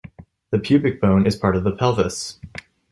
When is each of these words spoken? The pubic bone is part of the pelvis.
The 0.49 0.57
pubic 0.57 0.99
bone 0.99 1.27
is 1.27 1.35
part 1.35 1.55
of 1.55 1.63
the 1.63 1.73
pelvis. 1.73 2.39